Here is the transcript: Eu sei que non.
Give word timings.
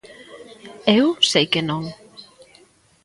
Eu 0.99 1.07
sei 1.31 1.45
que 1.53 1.61
non. 1.69 1.83